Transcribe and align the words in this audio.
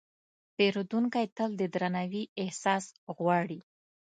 پیرودونکی 0.55 1.27
تل 1.37 1.49
د 1.57 1.61
درناوي 1.73 2.23
احساس 2.43 2.85
غواړي. 3.17 3.59